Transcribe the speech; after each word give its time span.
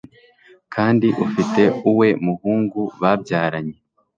kandi 0.73 1.07
ufite 1.25 1.63
uwe 1.91 2.09
muhungu 2.25 2.81
babyaranye 3.01 3.75